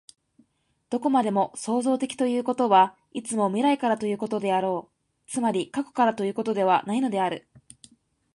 [0.89, 7.47] どこまでも創造的ということは、いつも未来からということであろう、つまり過去からということはないのである。